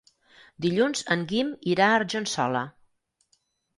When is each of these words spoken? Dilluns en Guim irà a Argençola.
Dilluns 0.65 1.03
en 1.15 1.27
Guim 1.33 1.51
irà 1.75 1.91
a 1.91 1.99
Argençola. 2.01 2.67